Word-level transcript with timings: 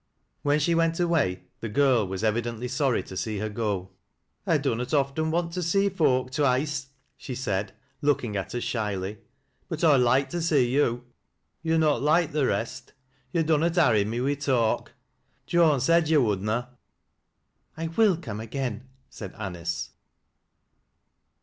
When 0.41 0.57
she 0.59 0.73
went 0.73 0.99
away, 0.99 1.43
the 1.59 1.69
girl 1.69 2.07
was 2.07 2.23
evidently 2.23 2.67
sorry 2.67 3.03
to 3.03 3.15
see 3.15 3.37
her 3.37 3.49
go." 3.49 3.91
I 4.47 4.57
dunnot 4.57 4.95
often 4.95 5.29
want 5.29 5.53
to 5.53 5.61
see 5.61 5.89
folk 5.89 6.31
twice," 6.31 6.87
she 7.17 7.35
said, 7.35 7.73
look 8.01 8.23
ing 8.23 8.35
at 8.35 8.53
her 8.53 8.61
shyly," 8.61 9.19
but 9.69 9.83
I'd 9.83 9.97
loike 9.97 10.31
to 10.31 10.41
see 10.41 10.75
yo'. 10.75 11.03
Yo're 11.61 11.77
not 11.77 12.01
loike 12.01 12.31
th' 12.31 12.43
rest. 12.47 12.93
Yo' 13.31 13.43
dunnot 13.43 13.75
harry 13.75 14.03
me 14.03 14.19
wi' 14.19 14.33
talk. 14.33 14.93
Joan 15.45 15.79
said 15.79 16.09
yo' 16.09 16.21
would 16.23 16.41
na."" 16.41 16.69
I 17.77 17.85
will 17.89 18.17
come 18.17 18.39
again," 18.39 18.87
said 19.07 19.35
Anice. 19.37 19.89